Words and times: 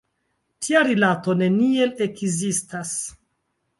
Tia 0.67 0.81
rilato 0.87 1.35
neniel 1.43 1.93
ekzistas! 2.07 2.95